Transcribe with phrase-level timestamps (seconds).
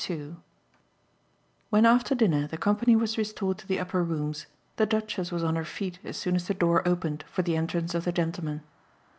[0.09, 0.37] II
[1.69, 5.55] When after dinner the company was restored to the upper rooms the Duchess was on
[5.55, 8.63] her feet as soon as the door opened for the entrance of the gentlemen.